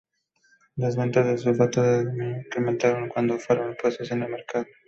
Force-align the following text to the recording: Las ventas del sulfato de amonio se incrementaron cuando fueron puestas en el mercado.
Las 0.77 0.97
ventas 0.97 1.27
del 1.27 1.37
sulfato 1.37 1.79
de 1.83 1.99
amonio 1.99 2.31
se 2.33 2.39
incrementaron 2.47 3.07
cuando 3.07 3.37
fueron 3.37 3.77
puestas 3.79 4.09
en 4.09 4.23
el 4.23 4.29
mercado. 4.31 4.65